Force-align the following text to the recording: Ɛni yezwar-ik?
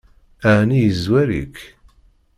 Ɛni 0.57 0.77
yezwar-ik? 0.83 1.57